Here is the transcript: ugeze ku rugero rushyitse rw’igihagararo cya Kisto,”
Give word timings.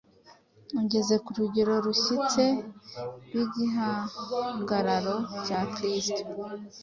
ugeze 0.81 1.15
ku 1.23 1.29
rugero 1.39 1.73
rushyitse 1.85 2.43
rw’igihagararo 3.29 5.15
cya 5.45 5.59
Kisto,” 5.73 6.21